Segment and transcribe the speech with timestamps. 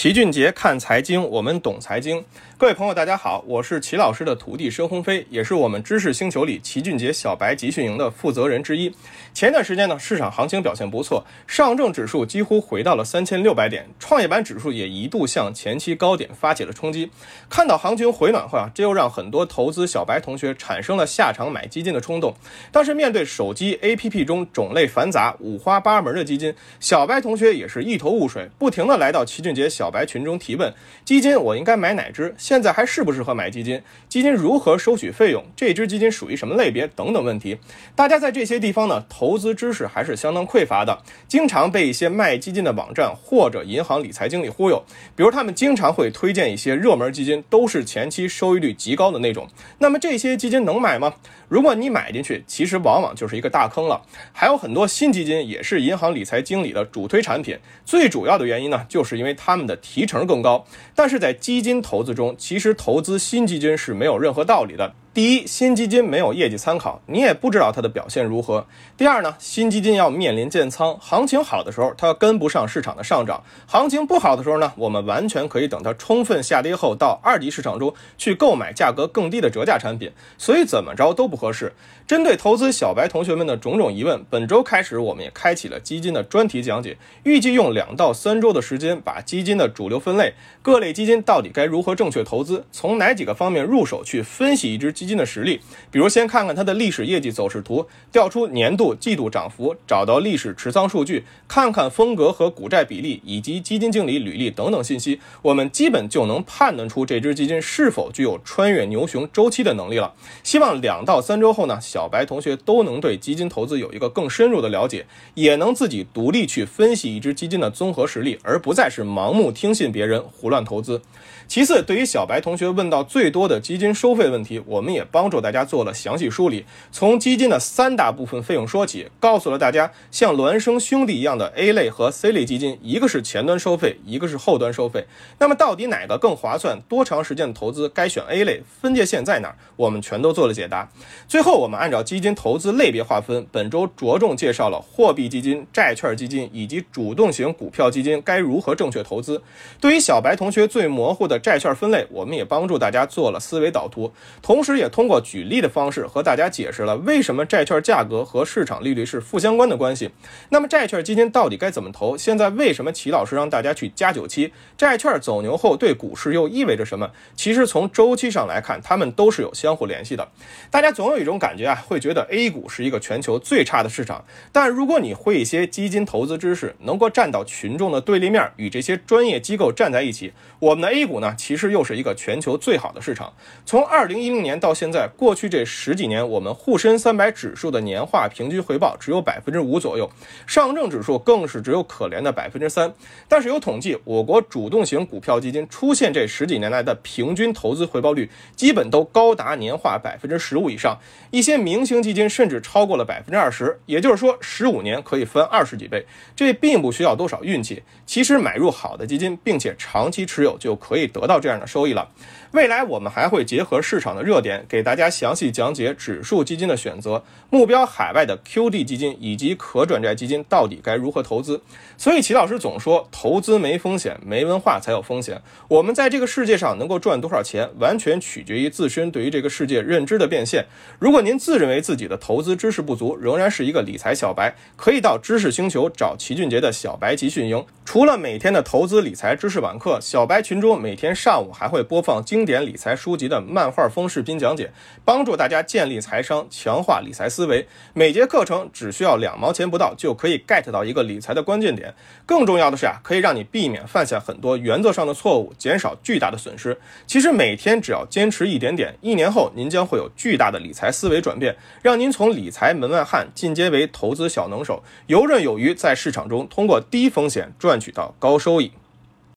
[0.00, 2.24] 齐俊杰看财经，我们懂财经。
[2.56, 8.90] 各位朋友，大家好，我是齐老师的徒弟申鸿飞，也是我们知识星球里齐俊杰小白集训营的负责人之一。
[9.34, 17.10] 前段时间呢，市场行情表现不错，上证指数几乎回到了三千六百点，创业板指数也一度向前期高点发起了冲击。
[17.50, 22.34] 看到行情回暖后啊，这又让很多投资小白同学产生了下场买基金的冲动。
[22.72, 30.72] 但是面对手机 APP 中种类繁杂、五花八门的基金，小白同学也是一头雾水，不停的来到齐俊杰小小白群中提问：
[31.04, 32.32] 基金我应该买哪只？
[32.38, 33.82] 现在还适不适合买基金？
[34.08, 35.44] 基金如何收取费用？
[35.56, 36.86] 这只基金属于什么类别？
[36.94, 37.58] 等等问题。
[37.96, 44.80] 大家在这些地方呢，投资知识还是相当匮乏的，经常被一些卖基金的网站或者银行理财经理忽悠。
[45.16, 49.48] 比如他们经常会推荐一些热门基金，都是前期收益率极高的那种。
[49.78, 51.14] 那么这些基金能买吗？
[51.48, 54.02] 如果你买进去，其实往往就是一个大坑了。
[54.32, 60.64] 还有很多新基金也是银行理财经理的主推产品，最主要的原因呢，就是因为他们的提成更高。
[60.94, 64.94] 但是在基金投资中，其实投资新基金是没有任何道理的。
[65.12, 68.64] 第一，新基金没有业绩参考，你也不知道它的表现如何。
[68.96, 80.12] 第二呢，新基金要面临建仓，行情好的时候它跟不上市场的上涨，行情不好的时候呢，我们完全可以等它充分下跌后，到二级市场中去购买价格更低的折价产品。
[80.38, 81.72] 所以怎么着都不合适。
[82.06, 94.94] 针对投资小白同学们的种种疑问，本周开始我们也开启了基金的专题讲解，预计用两到三周的时间，把基金的主流分类、各类基金到底该如何正确投资，从哪几个方面入手去分析一只。
[95.00, 95.58] 基金的实力，
[95.90, 110.12] 比如先看看它的历史业绩走势图，调出年度、季度涨幅，找到历史持仓数据，看看风格和股债比例以及基金经理履历等等信息，我们基本就能判断出这只基金是否具有穿越牛熊周期的能力了。
[110.42, 121.00] 希望两到三周后呢，小白同学都能对基金投资有一个更深入的了解，也能自己独立去分析一只基金的综合实力，而不再是盲目听信别人胡乱投资。
[121.48, 126.64] 其次，对于小白同学问到最多的基金收费问题，我们也帮助大家做了详细梳理。
[126.92, 135.06] 从基金的三大部分费用说起，告诉了大家，像孪生兄弟一样的 A 类和 C 类基金，一个是前端收费，一个是后端收费。
[135.38, 136.80] 那么到底哪个更划算？
[136.88, 138.62] 多长时间的投资该选 A 类？
[138.80, 139.56] 分界线在哪儿？
[139.74, 140.88] 我们全都做了解答。
[141.26, 149.42] 最后，我们按照基金投资类别划分，本周着重介绍了货币基金、债券基金以及主动型股票基金该如何正确投资。
[149.80, 151.40] 对于小白同学最模糊的。
[151.40, 154.12] 债券分类，我们也帮助大家做了思维导图，
[154.42, 160.10] 同时也通过举例的方式和大家解释了为什么债券价格和市场利率是负相关的关系。
[160.48, 162.16] 那么债券基金到底该怎么投？
[162.16, 164.52] 现在为什么齐老师让大家去加九期？
[164.76, 167.10] 债券走牛后对股市又意味着什么？
[167.36, 170.26] 其实从周期上来看，它们都是有相互联系的。
[170.70, 174.24] 大家总有一种感觉啊，会觉得 A 股是一个全球最差的市场。
[174.50, 181.34] 但如果你会一些基金投资知识，能够站到群众的对立面，与这些专业机构站在一起，我们的 A 股呢？
[181.36, 183.32] 其实又是一个全球最好的市场。
[183.66, 190.08] 从二零一零年到到现在，过去这十几年，我们沪深三百指数的年化平均回报只有百分之五左右，
[190.46, 192.94] 上证指数更是只有可怜的百分之三。
[193.26, 200.96] 但是有统计，我国主动型股票基金出现这十几年来的平均投资回报率，基本都高达年化百分之十五以上，
[201.32, 203.76] 一些明星基金甚至超过了百分之二十。
[203.86, 207.82] 也就是说，十五年可以翻二十几倍，这并不需要多少运气。
[208.06, 211.00] 其实买入好的基金，并且长期持有，就可以。
[211.08, 212.08] 得到这样的收益了。
[212.52, 221.60] 未来我们还会结合市场的热点，给大家详细讲解指数基金的选择、目标海外的 QD 基金以及可转债基金到底该如何投资。
[221.96, 225.40] 所以齐老师总说，投资没风险，没文化才有风险。
[225.68, 230.66] 我们在这个世界上能够赚多少钱，完全取决于自身对于这个世界认知的变现。
[230.98, 237.64] 如果您自认为自己的投资知识不足，仍然是一个理财小白，可以到知识星球找齐俊杰的小白集训营。
[237.84, 242.40] 除了每天的投资理财知识网课，小白群中每天上午还会播放经。
[242.50, 244.72] 典理财书籍的漫画风视频讲讲解，
[245.04, 247.68] 帮助大家建立财商，强化理财思维。
[247.94, 251.94] 每节课程只需要两毛钱不到，就可以 get 到一个理财的关键点。
[252.26, 256.76] 更重要的是啊，可以让你避免犯下很多原则上的错误，减少巨大的损失。
[257.06, 268.72] 其实每天只要坚持一点点，一年后您将会有巨大的理财思维转变，让您从理财门外汉进阶为投资小能手，游刃有余，在市场中通过低风险赚取到高收益。